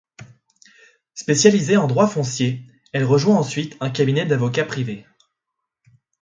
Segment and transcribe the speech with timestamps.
[1.13, 5.05] Spécialisée en droit foncier, elle rejoint ensuite un cabinet d'avocats privé.